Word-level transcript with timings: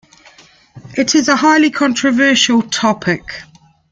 It 0.97 1.13
is 1.13 1.27
a 1.27 1.35
highly 1.35 1.69
controversial 1.69 2.63
topic. 2.63 3.43